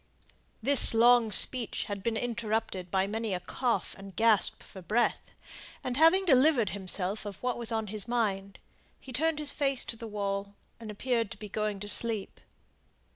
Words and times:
This 0.63 0.95
long 0.95 1.31
speech 1.31 1.83
had 1.83 2.01
been 2.01 2.17
interrupted 2.17 2.89
by 2.89 3.05
many 3.05 3.35
a 3.35 3.39
cough 3.39 3.93
and 3.99 4.15
gasp 4.15 4.63
for 4.63 4.81
breath; 4.81 5.29
and 5.83 5.95
having 5.95 6.25
delivered 6.25 6.71
himself 6.71 7.23
of 7.23 7.35
what 7.43 7.55
was 7.55 7.71
on 7.71 7.85
his 7.85 8.07
mind, 8.07 8.57
he 8.99 9.13
turned 9.13 9.37
his 9.37 9.51
face 9.51 9.83
to 9.83 9.95
the 9.95 10.07
wall, 10.07 10.55
and 10.79 10.89
appeared 10.89 11.29
to 11.29 11.37
be 11.37 11.49
going 11.49 11.79
to 11.81 11.87
sleep. 11.87 12.39